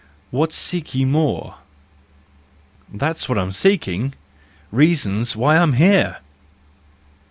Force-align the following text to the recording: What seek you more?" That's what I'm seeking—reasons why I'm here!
What 0.31 0.51
seek 0.51 0.95
you 0.95 1.05
more?" 1.05 1.57
That's 2.91 3.29
what 3.29 3.37
I'm 3.37 3.51
seeking—reasons 3.51 5.35
why 5.35 5.57
I'm 5.57 5.73
here! 5.73 6.17